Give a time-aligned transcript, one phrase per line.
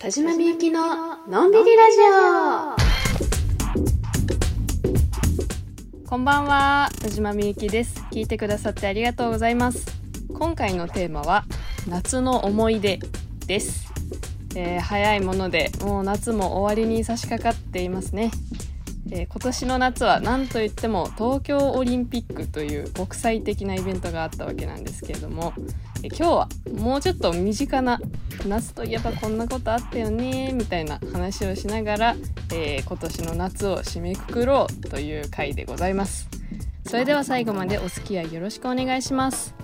[0.00, 1.96] 田島みゆきののんびりラジ
[6.04, 6.08] オ。
[6.08, 8.04] こんばんは田島みゆきです。
[8.12, 9.86] 聞いてくださってありがとうございます。
[10.32, 11.46] 今回のテーマは
[11.88, 13.00] 夏の思い出
[13.48, 13.92] です、
[14.54, 18.30] えー早いものでもう夏も終わりに差し掛かっていますね。
[19.10, 25.54] えー今年の夏は何といっても東京オリンピックという国際的なイベントがあったわけなんですけれども、
[26.02, 28.00] えー今日はもうちょっと身近な
[28.46, 32.16] 夏といえばこんなことあったよねみたいな話をしながら、
[32.52, 36.28] えー今年の夏を締めくくろうという回でございます。
[36.86, 39.54] それでは最後までお付き合いよろしくお願いします。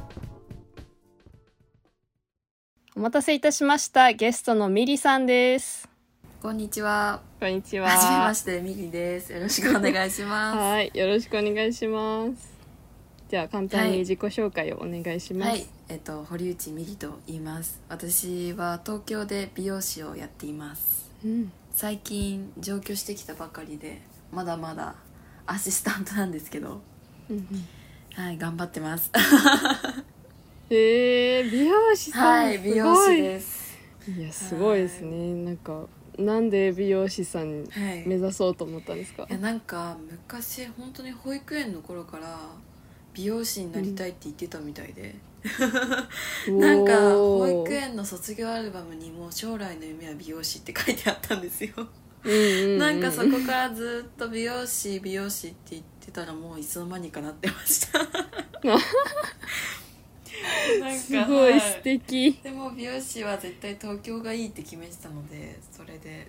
[2.96, 4.12] お待たせいたしました。
[4.12, 5.93] ゲストのミリさんです。
[6.44, 7.22] こんにちは。
[7.40, 9.32] こんにちははじめまして、ミリです。
[9.32, 10.58] よろしくお願いします。
[10.58, 12.52] はい、よろしくお願いします。
[13.30, 15.48] じゃあ簡単に自己紹介をお願いします。
[15.52, 17.80] はい、えっと堀内ミリと言います。
[17.88, 21.10] 私は東京で美容師をやっています。
[21.24, 24.96] うん、最近上京してきたばかりで、まだまだ
[25.46, 26.82] アシスタントなんですけど、
[27.30, 29.10] うんうんはい、頑張ってます。
[30.68, 32.44] へえ、美容師さん。
[32.44, 33.78] はい、美容師です。
[34.02, 34.10] す。
[34.10, 35.32] いや、すごいですね。
[35.42, 35.86] なんか、
[36.18, 38.06] なんで美容師さんはい。
[38.06, 39.26] 目指そうと思ったんですか？
[39.28, 39.38] いや。
[39.38, 42.38] なんか昔本当に保育園の頃から
[43.12, 45.14] 美容師になりたいって言ってたみたいで、
[46.48, 51.86] なんか保育園の卒業アルバムにも将来の夢は美容師って書いてあったんですよ、うん
[52.24, 58.00] うんうん、なんかそこからずっと美容師美容師って言ってたらもういつの間にかなってました
[60.96, 62.32] すごいは素敵。
[62.42, 66.28] でも美容師は絶対東京がいいって決めてたのでそれで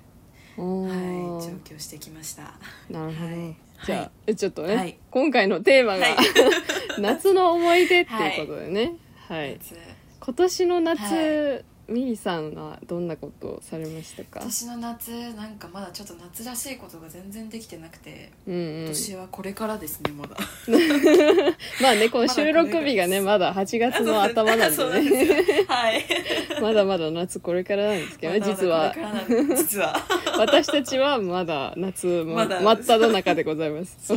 [0.58, 1.40] おはいー。
[1.42, 2.54] 上京してきました。
[2.90, 3.28] なるほど。
[3.28, 3.56] はい。
[3.86, 4.98] じゃあ、えちょっとね、はい。
[5.12, 6.16] 今回のテーマが、はい。
[7.00, 8.94] 夏の思い出っていうことでね。
[9.28, 9.58] はい。
[9.60, 9.78] 夏。
[10.22, 14.40] 今年の夏、はミリさんはどんなことをされましたか？
[14.40, 14.44] 今。
[14.46, 18.80] 年の夏なんかまだちょっと夏らしいことが全然できてなくて、うんうん。
[18.82, 18.88] 今。
[18.90, 20.36] 年はこれからですねまだ。
[21.82, 25.66] まあね、この収録日がね、まだ8月の頭なんでね。
[25.68, 26.04] はい。
[26.62, 28.94] まだまだ夏これからなんですけどね、実は。
[29.56, 29.96] 実は。
[30.38, 34.14] 私たちはまだ夏も真っ只中でございます。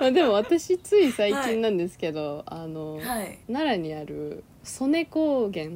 [0.00, 3.38] ま あでも私つい最近なんですけど、あの、はい。
[3.46, 5.68] 奈良にある曽根高原っ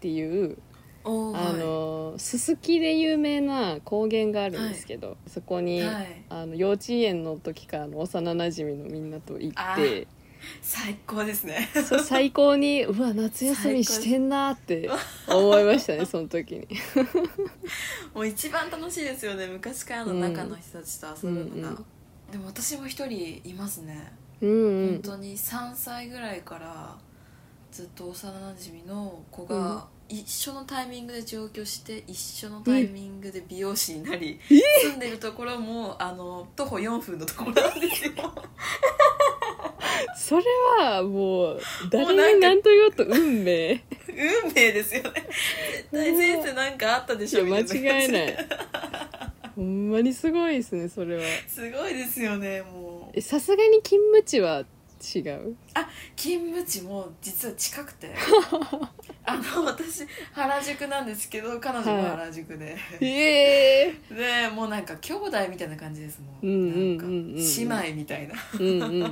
[0.00, 0.58] ていう、
[1.04, 6.22] おーあのすすきで有名な高原があるんですけど、そこに、はい。
[6.28, 10.06] あの幼稚園の時からの幼なじみのみんなと行あってー
[10.62, 11.68] 最高ですね。
[11.88, 14.88] そう最高にうわ夏休みしてんなって
[15.28, 16.68] 思いましたねその時に。
[18.14, 19.46] もう一番楽しいですよね。
[19.46, 21.86] 昔からの仲の人たちと遊ぶのが、うんうん
[22.30, 24.88] でも私も一人いますね、うんうん。
[24.94, 26.96] 本当に3歳ぐらいから
[27.70, 38.12] ずっと幼なじみの子が一緒のタイミングで上京して一緒のタイミングで美容師になり住んでるところもあの徒歩4分のところなんですよ。
[40.16, 40.44] それ
[40.78, 41.60] はもう
[41.90, 43.84] 誰なんかに何と言おうと運命。
[44.08, 45.10] 運命ですよね。
[45.12, 48.36] 絶対前世なんかあったでしょいや間違いない
[49.56, 51.22] ほんまにすごいですねそれは。
[51.48, 53.18] すごいですよねもう。
[53.18, 54.64] えさすがに勤務地は
[55.14, 55.56] 違う？
[55.74, 58.14] あ勤務地も実は近くて。
[59.28, 68.34] あの私原宿なんですけど彼女も原宿で、ええでもうなんか兄弟みたいな感じですもん,、うんうんうんうんなんか姉妹みたいな。
[68.54, 69.04] うんうんうんう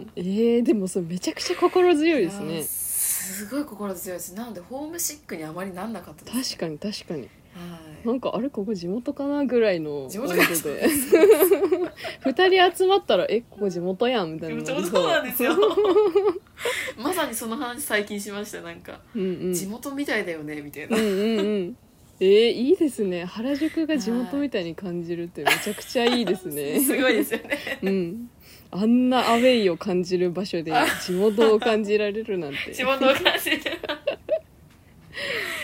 [0.00, 2.62] んえー、でもそれめちゃくちゃ心強いですね。
[2.62, 4.32] すごい心強いです。
[4.34, 7.20] なのでホームシックにあまりなんなかったです確かに確かに。
[7.22, 7.30] はい
[8.04, 10.40] なんかあれここ地元かなぐらいの地元で。
[12.24, 14.64] 二人集まったらえここ地元やんみたいな。
[14.64, 15.56] そうなんですよ。
[16.96, 19.54] まさにその話最近しましたなんか、うんうん。
[19.54, 21.76] 地元みたいだよねみたいな、うんうんうん。
[22.20, 23.24] えー、いいですね。
[23.24, 26.78] 原宿が地元みたいに感じるってめちゃくちゃいいですね。
[26.82, 27.58] すごいですよね。
[27.82, 28.30] うん。
[28.70, 30.72] あんなアウェイを感じる場所で
[31.04, 32.72] 地元を感じられるなんて。
[32.72, 33.58] 地元を感じる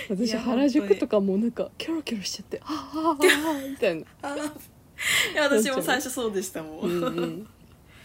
[0.09, 4.05] 私原宿とかもうなんかキョロキョロしちゃってあーあーあーみたいな。
[4.23, 4.39] あい
[5.35, 7.47] や私も最初そうでしたもん、うんうん。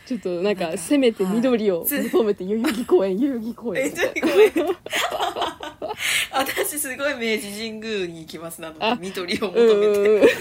[0.06, 3.94] ちょっとなんかせめて緑をはい求めて代々木公園代々木公え園。
[6.32, 10.34] 私すごい明治神宮に行きますなのあで緑を求うんめて、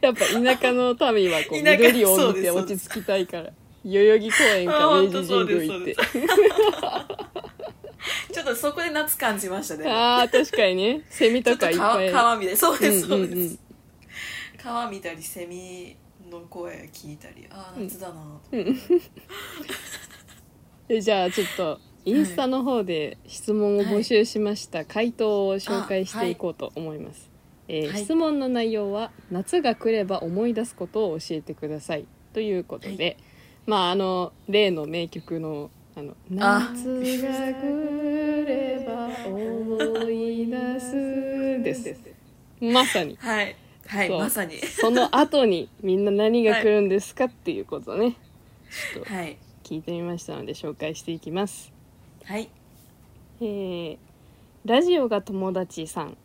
[0.00, 0.26] やっぱ田
[0.60, 3.50] 舎の民はこう緑を見て落ち着きたいから
[3.84, 5.96] 代々木公園かあ明治神宮行って。
[5.96, 7.55] 本
[8.36, 9.88] ちょっとそこで夏感じましたね。
[9.88, 11.00] ああ確かにね。
[11.08, 12.12] セミととかいっぱい。
[12.12, 13.38] 川川見たりそうですそうです、ん。
[13.38, 13.58] んん
[14.62, 15.96] 川見たりセミ
[16.30, 18.40] の声聞いたりああ夏だなと、
[20.90, 24.84] えじゃあちょっとインスタの方で質問を募集しました。
[24.84, 27.30] 回答を紹介していこうと思います、
[27.68, 28.04] えーはい。
[28.04, 32.04] 質問の内容は「夏が来れば思い出すことを教えてください」
[32.34, 33.16] ということで、
[33.64, 36.72] まああの例の名曲の「あのあ。
[36.74, 40.92] 夏が来れば思い出す」
[41.64, 41.96] です。
[42.60, 43.16] まさに。
[43.16, 43.56] はい。
[43.86, 44.58] はいまさに。
[44.58, 48.12] その後にみんな何が来るんですかっていうことをね。
[48.92, 49.36] ちょっとはい。
[49.64, 51.72] 聞いてみましたので紹介していきます。
[52.24, 52.48] はい。
[53.40, 53.96] えー
[54.64, 56.16] ラジオが友達さん。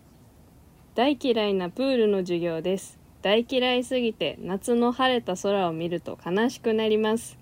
[0.95, 3.01] 大嫌いなプールの授業です。
[3.21, 7.37] 大嫌いすぎて夏の晴れた空を見ると悲しくなります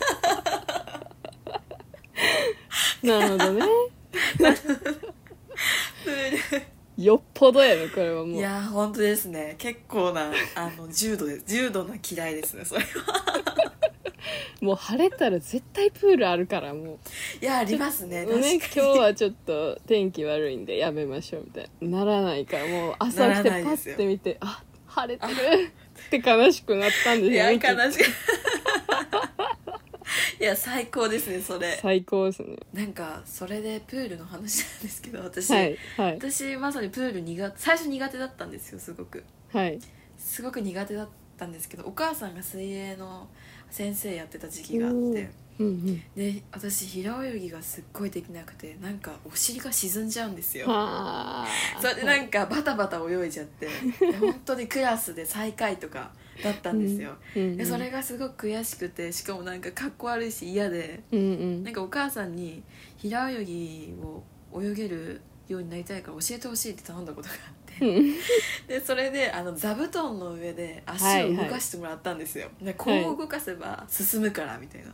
[3.04, 3.66] なるほどね。
[6.98, 9.56] よっぽどやねこれはもいうやー本当ですね。
[9.58, 12.88] 結構なあの重度です重度な嫌いですねそれは。
[14.62, 17.00] もう晴れたら絶対プールあるからも
[17.42, 18.86] いやありますねうね確かに。
[18.88, 22.00] 今日はちょっと天気悪いんでやめましょうみたいな。
[22.00, 25.34] ならないからもう朝起きてパッて見てあ晴れてる
[26.18, 28.00] って悲しくなったんですいやよねきっと悲しい
[30.44, 31.80] いや最高ですねそれ。
[31.82, 32.58] 最高ですね。
[32.74, 36.16] なんかそれでプールの話なんですけど私、はいはい。
[36.16, 39.24] 私まさにプール苦手最初苦手だったんですよすごく。
[39.54, 39.80] はい。
[40.18, 43.30] すごく苦手だったんですけどお母さんが水泳の
[43.70, 44.98] 先生やってた時期があって。
[44.98, 46.04] うんうん。
[46.14, 50.68] で私平泳ぎがすっごいできなくてなんかお尻が沈んじゃうんですよ。
[50.68, 51.48] はあ
[51.80, 53.70] それでなんかバタバタ泳いじゃって。
[54.02, 61.64] で本当にクラスで最下位とかだったんですよ、でそれがすごく悔しくてしかもなんかかっこ悪いし嫌でうんうん。
[61.64, 62.64] なんかお母さんに
[62.98, 64.24] 平泳ぎを
[64.60, 68.14] 泳げるようになりたいから教えてほしいって頼んだことがあって、うん。
[68.68, 71.34] でそれであの座布団の上で足はいはい。
[71.34, 74.92] を動かしてもらったんですよ、でこう動かせば進むからみたいな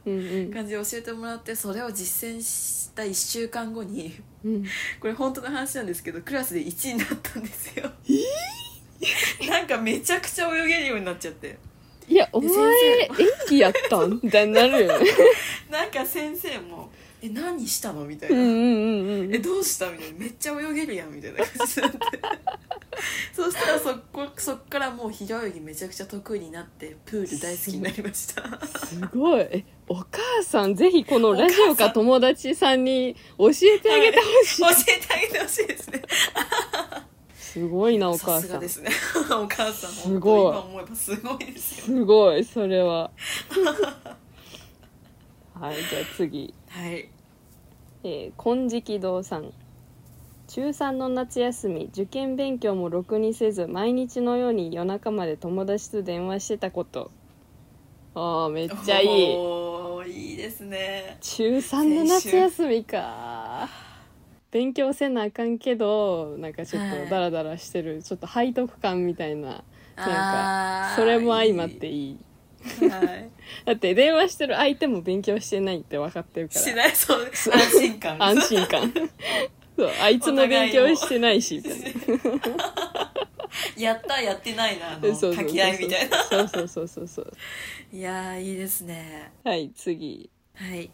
[0.54, 4.66] 感じで教えてもらってそれを実践した1週間後にうん。
[5.00, 7.92] これ本当の話なんですけどクラスで1位になったんですよ
[9.70, 11.58] かめちゃくちゃ泳げるようになっちゃって。
[12.08, 14.20] いやお前先演技やったん？
[14.24, 15.06] みたいになるよね。
[15.70, 16.90] なんか先生も
[17.22, 19.90] 「え何したの?」みたいな、うんうんうんうんえどうした？
[19.92, 22.00] みたいなめっちゃ泳げるやんみたいな感じになって。
[23.34, 28.42] そしたらそこそっからもう平泳ぎめちゃくちゃ得意になってプール大好きになりました。
[28.88, 29.42] すごい。
[29.42, 34.62] えお母さんぜひこのラジオか友達さんに教えてあげてほしい。
[34.62, 36.02] 教えてあげてほしいですね
[37.54, 38.42] すごいなおさ母さん。
[38.42, 38.92] すがですね。
[39.32, 40.42] お母さんすごい。
[40.50, 43.10] 今思えばすごいですよすごいそれは。
[45.60, 46.54] はいじゃあ次。
[46.68, 47.10] はい。
[48.04, 49.52] えー金色堂さん。
[50.48, 57.10] 中3の夏休み受験勉強もろくにせず毎日のように夜中まで友達と電話してたこと。
[58.14, 59.34] あーめっちゃいい。
[60.12, 61.18] いいですね。
[61.20, 62.98] 中3の夏休みか
[64.52, 67.04] 勉強せなあかんけどなんかちょっはい。
[67.06, 69.64] とダラダラしてる、ちょっと背徳感みたいな
[69.96, 72.18] なんかそれも相まっていい。
[72.90, 73.30] はい。
[73.66, 76.62] だって電話してる相手も勉強してないって分かってるから。
[76.62, 76.96] しない？
[76.96, 77.22] そう。
[77.22, 78.24] 安心感。
[78.24, 78.94] 安心感。
[79.78, 79.90] そう。
[80.02, 83.14] あいつも勉強してないしみたいな。
[83.78, 85.32] やったやってないなあのそうそうそう。
[85.32, 86.18] 掛け合いみたいな。
[86.24, 87.32] そうそうそうそうそう。
[87.94, 89.32] いやーいいですね。
[89.44, 90.30] はい次。
[90.56, 90.90] はい。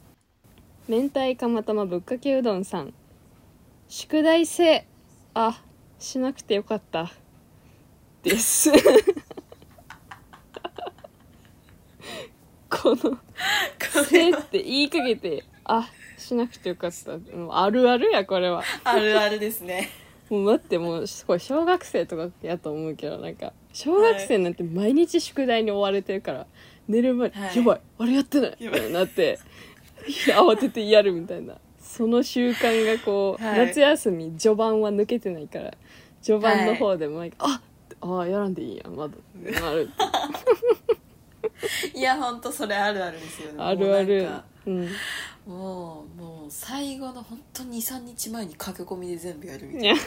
[0.88, 2.94] 明太釜玉ぶっかけうどんさん
[3.88, 4.86] 宿題せ
[5.34, 5.62] あ
[6.00, 7.12] しなくてよかった。
[8.24, 8.72] です。
[12.70, 13.20] このこ
[14.10, 15.88] 「せ」って言いかけてあ
[16.18, 17.18] しなくてよかった。
[17.36, 18.64] もうあるあるやこれは。
[18.84, 19.90] あるあるですね。
[20.30, 26.48] もう待ってもうこれ小学生とかやと思うけどなんか小学生なんて毎日宿題に追われてるから
[26.88, 27.56] 寝る前に、はい。
[27.56, 29.40] やばいあれやってない」みやばいたいになって
[30.34, 31.58] 慌ててやるみたいな
[31.96, 33.68] その習慣がこう、はい。
[33.68, 35.74] 夏休み序盤は抜けてないから
[36.22, 37.62] 序盤の方でもなんか、あ
[38.02, 39.14] ああやらんでいいやんまだ
[39.62, 39.90] なる。
[41.96, 43.64] いや本当それあるあるですよね。
[43.64, 44.26] あるある。
[44.26, 44.30] も
[44.66, 44.90] うなん
[45.46, 49.96] もうもう最後の本当に23日前に駆け込みで全部やるみたいな。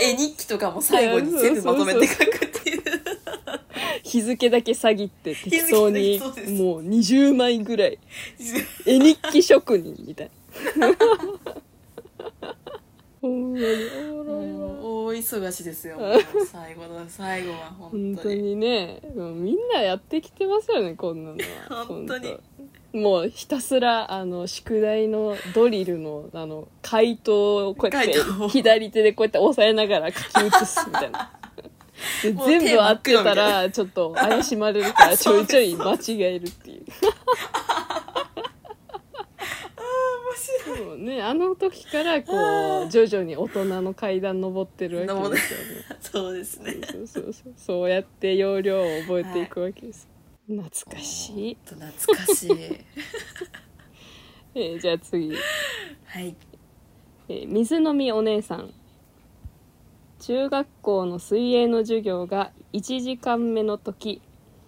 [0.00, 2.28] え絵日記とかも最後に全部まとめて書くっ
[2.62, 2.82] ていう。
[4.02, 6.26] 日付だけ下ぎって適当にも
[6.78, 7.98] う20枚ぐらい。
[8.84, 10.32] 絵日記職人みたいな
[13.20, 13.64] ほんまに
[14.10, 14.58] おもろいわ。
[14.58, 15.96] もう大忙しですよ。
[15.96, 21.36] もう最後の最後は本本当当ににねもうみんなやってきてますよねこんなの
[21.70, 21.84] は。
[21.86, 22.28] 本当に。
[22.28, 22.38] 本
[22.92, 28.48] 当もうひたすらあの宿題のドリルのあの回答をこうやって回答を。
[28.48, 31.32] 左手でこうやって押さえながら書き写すみたいな。
[32.22, 36.84] でもう全部合ってたらちょっと怪しまれるから ちょいちょい間違えるっていう
[41.04, 45.64] ねあの時からこう徐々に大人の階段登ってるわけですよね。
[46.00, 46.76] そうですね。
[46.90, 47.88] そうそうそうそう。
[47.90, 50.08] やって要領を覚えていくわけです、
[50.46, 52.52] 懐かしい、懐かしい。
[54.56, 55.34] えーじゃあ次、
[56.06, 56.34] はい。
[57.28, 58.72] えー水飲みお姉さん。
[60.20, 64.22] 中学校の水泳の授業が1時間目の時、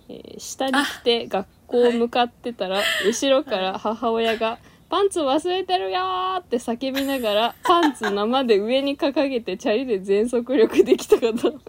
[0.09, 6.01] えー下に来て学校向かってたら、後ろから母親が「パンツ忘れてるよ!」
[6.41, 11.61] って叫びながらパンツ生で上に掲げてチャリで全速力できたこと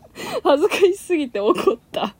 [0.43, 2.15] 恥ずかしすぎて怒った。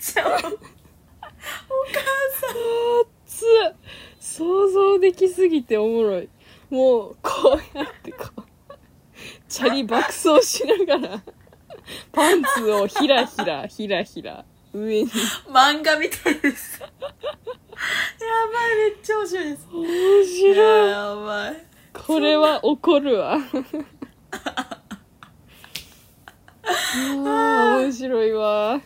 [0.00, 0.38] じゃあ
[3.26, 3.44] つ
[4.20, 6.28] 想像できすぎておもろい。
[6.70, 8.42] もうこうやってこう
[9.48, 11.22] チャリ爆走しながら
[12.12, 14.44] パンツをひらひらひらひら
[14.84, 15.10] 上に。
[15.46, 19.66] 漫画みたいですやばいめっちゃ面白いです。
[19.72, 19.86] 面
[20.24, 20.90] 白い。
[20.90, 21.64] やばい。
[21.92, 23.38] これは怒るわ。
[27.14, 28.80] 面白いわ。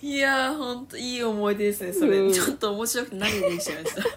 [0.00, 2.32] いやーほんといい思い出ですねそれ、うん。
[2.32, 4.02] ちょっと面白くて涙出ちゃいました。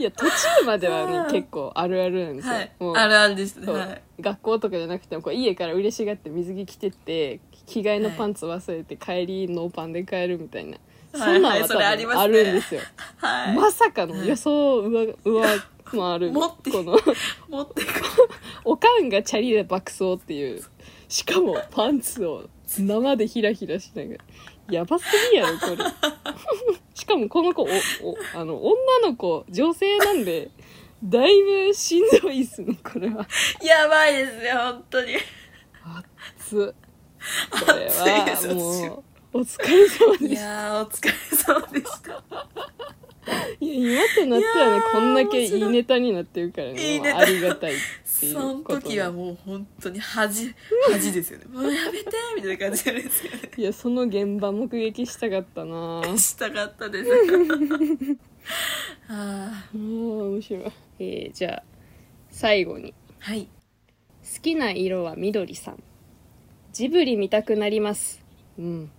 [0.00, 0.30] いや途中
[0.66, 2.70] まではね結構あるあるなんですよ、はい。
[2.96, 3.56] あるあるです。
[3.56, 4.02] ねはい。
[4.20, 10.78] 学校とかじゃなくてもこう家から嬉しがって水着着てって着替えのパンツ忘れて帰りノーパンで帰るみたいな、
[11.12, 11.84] そんなんは多はいはいそれ
[12.16, 12.80] あるんですよ、
[13.18, 15.42] はい、まさかの予想を上上
[15.84, 16.32] 回る。
[16.32, 16.98] 持ってこの
[17.48, 17.90] 持ってく
[18.64, 20.62] おかんがチャリで爆走っていう。
[21.08, 24.18] しかもパンツを生でヒラヒラしながら。
[24.70, 25.76] やばすぎやろこれ。
[26.94, 27.68] しかもこの子おお
[28.34, 30.50] あの女の子女性なんで
[31.02, 33.26] だいぶしんどいっすねこれは。
[33.62, 35.16] やばいですよ本当に。
[36.38, 36.83] 熱っ
[37.50, 39.02] これはも
[39.32, 40.42] うお疲れ様いです。
[40.42, 42.24] やーお疲れ様でした。
[43.58, 45.60] いや今となってはねいやーこんだけいい。
[45.60, 47.76] いネタになってるからねいいネタもうありがたいっ
[48.20, 50.54] ていうそのこと時はもう本当に恥
[50.92, 51.46] 恥ですよね。
[51.46, 53.50] もうやめてみたいな感じですよね。
[53.56, 56.02] いやその現場目撃したかったな。
[56.16, 57.10] したかったです。
[59.08, 59.78] ああー。
[59.78, 61.62] 面白い、えーじゃあ
[62.30, 62.92] 最後に。
[62.92, 63.48] ーはい。
[64.22, 65.82] 好きな色は緑さん
[66.74, 68.20] ジブリ見たくなります。
[68.58, 68.90] うん。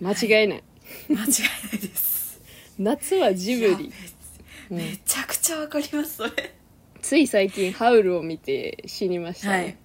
[0.00, 0.64] 間違いない、
[1.08, 1.24] 間違いな
[1.74, 2.40] いです。
[2.76, 3.66] 夏はジブリ。
[3.68, 3.76] いや、
[4.72, 4.76] うん。
[4.78, 6.30] めちゃくちゃわかりますそれ。
[7.00, 9.76] つい最近ハウルを見て死にましたね、はい。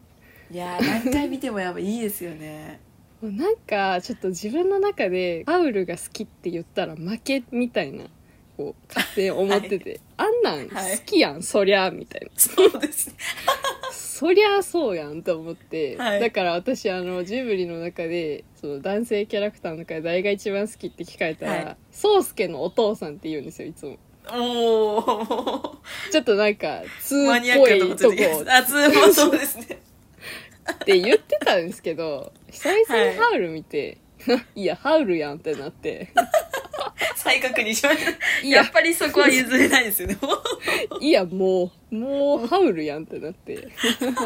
[0.51, 2.79] いやー何回見てもやっぱいいですよね。
[3.21, 8.05] もうなんかちょっと自分の中でハウルが好きって言ったら負けみたいな
[8.57, 12.31] こう勝手に思ってて、あんなん好きやん、そりゃみたいな。
[12.36, 13.13] そうですね
[14.19, 16.19] そりゃそうやんと思って、はい。
[16.19, 21.77] だから私あのジブリの中でその男性キャラクターの中で誰が一番好きって聞かれたら、はい。
[21.93, 23.97] 宗介のお父さんって言うんですよいつも。
[24.29, 25.77] おお
[26.11, 28.17] ちょっとなんか通っぽいとこ。
[28.49, 29.79] あ通もそうですね。
[30.69, 33.99] って言ってたんですけど久々にハウル見て、
[34.53, 36.11] い、やハウルやんってなって
[37.15, 38.12] 再確認しました
[38.46, 38.58] いや。
[38.58, 40.18] やっぱりそこは譲れないですよね。
[41.00, 43.70] いやもうもうハウルやんってなって。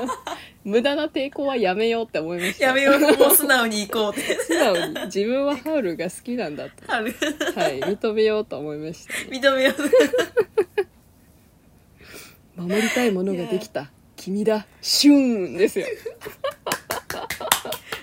[0.64, 2.68] 無駄な抵抗はやめようって思いました。
[2.68, 3.00] やめよう。
[3.00, 4.36] もう素直に行こうって。
[4.36, 6.72] 素直に自分はハウルが好きなんだと。
[6.88, 7.14] ある
[7.56, 9.40] はい認めようと思いましたね。
[9.40, 9.74] 認めよ
[12.58, 12.62] う。
[12.62, 13.92] 守りたいものができた。
[14.16, 14.66] 君だ。
[14.82, 15.88] シューンですよ。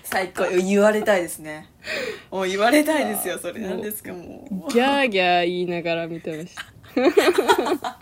[0.05, 0.49] 最高。
[0.51, 1.69] 言われたいですね
[2.31, 6.65] もう言われたいですよそれなんですかもうギャーギャー言いながら見てました。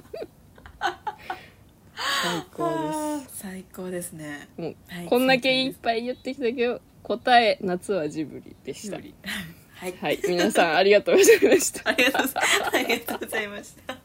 [2.23, 3.39] 最高です。
[3.39, 4.49] 最高ですね。
[4.57, 8.99] もう、はいこんだけいっぱい言ってきたけど答え夏はジブリでした。
[9.75, 9.95] はい。
[10.01, 11.89] はい皆さんありがとうございました。
[11.89, 13.95] ありがとうございますありがとうございました。
[13.95, 13.99] あ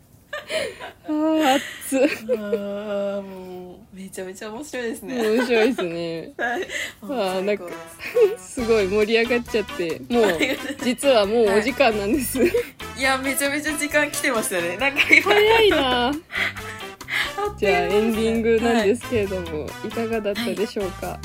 [1.10, 2.02] ー熱っ。
[2.30, 5.22] あーもうめちゃめちゃ面白いですね。
[5.22, 6.34] 面白いですね。
[6.38, 6.68] はい。
[7.02, 7.66] あーなんか
[8.38, 10.38] す すごい盛り上がっちゃってもう
[10.84, 12.52] 実はもうお時間なんです、い。
[13.02, 14.78] やめちゃめちゃ時間来てましたね。
[14.78, 15.34] なんか今。
[15.34, 16.12] 早いな。
[17.58, 21.20] じゃあエンディングなんすですけれども、い、かがだったでしょうか、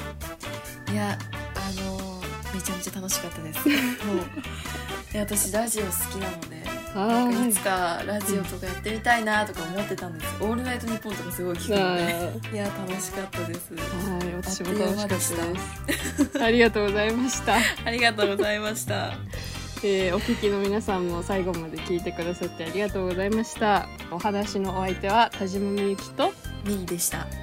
[0.92, 0.94] い。
[0.94, 1.18] や
[1.54, 3.68] あのーめちゃめちゃ楽しかったです。
[3.68, 3.74] も
[4.14, 6.57] うで私ラジオ好きなので
[7.06, 7.52] なんかい。
[7.52, 12.02] つかラジオとかやってみたいなとか思ってたんです「オールナイトニッポン」とかすごい聞くので。
[12.02, 12.56] はい。
[12.56, 13.72] や楽しかったです。
[13.74, 13.80] は
[14.24, 15.34] い私も楽しかったです。
[16.42, 19.12] ありがとうございました、ありがとうございました。
[19.84, 23.86] えーお聞きの皆さんも最後まで聞いてくださってありがとうございました。
[24.10, 26.32] お話のお相手は田島みゆきと。
[26.64, 27.26] ミニでした。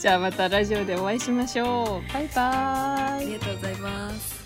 [0.00, 2.12] じゃあまたラジオでお会いしましょう。
[2.12, 3.22] バイバーイ。
[3.22, 4.41] ありがとうございます